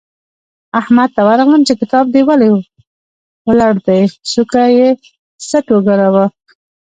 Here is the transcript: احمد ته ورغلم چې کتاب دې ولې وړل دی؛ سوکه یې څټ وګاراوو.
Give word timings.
احمد 0.79 1.09
ته 1.15 1.21
ورغلم 1.27 1.61
چې 1.67 1.73
کتاب 1.81 2.05
دې 2.13 2.21
ولې 2.27 2.49
وړل 3.47 3.75
دی؛ 3.85 4.01
سوکه 4.31 4.63
یې 4.77 4.87
څټ 5.47 5.65
وګاراوو. 5.73 6.25